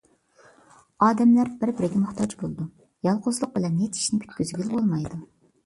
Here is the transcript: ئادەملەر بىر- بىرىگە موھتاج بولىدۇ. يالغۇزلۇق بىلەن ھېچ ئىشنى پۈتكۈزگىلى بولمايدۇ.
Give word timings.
ئادەملەر 1.07 1.51
بىر- 1.59 1.73
بىرىگە 1.81 2.01
موھتاج 2.07 2.35
بولىدۇ. 2.41 2.67
يالغۇزلۇق 3.11 3.55
بىلەن 3.61 3.79
ھېچ 3.85 4.03
ئىشنى 4.03 4.21
پۈتكۈزگىلى 4.27 4.71
بولمايدۇ. 4.77 5.25